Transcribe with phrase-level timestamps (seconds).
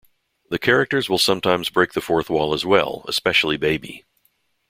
[0.49, 4.03] The characters will sometimes break the fourth wall as well, especially Baby.